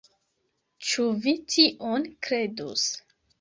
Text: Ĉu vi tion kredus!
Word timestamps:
Ĉu 0.91 1.05
vi 1.25 1.33
tion 1.57 2.09
kredus! 2.29 2.89